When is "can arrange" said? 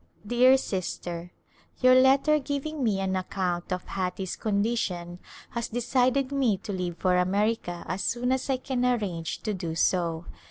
8.57-9.41